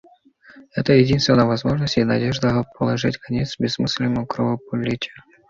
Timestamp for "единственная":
0.93-1.45